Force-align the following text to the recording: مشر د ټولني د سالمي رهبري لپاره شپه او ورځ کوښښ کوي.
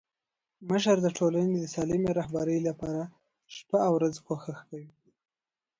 مشر 0.69 0.95
د 1.01 1.07
ټولني 1.17 1.53
د 1.59 1.65
سالمي 1.73 2.11
رهبري 2.19 2.59
لپاره 2.67 3.01
شپه 3.55 3.79
او 3.87 3.93
ورځ 3.97 4.15
کوښښ 4.25 4.59
کوي. 4.69 4.91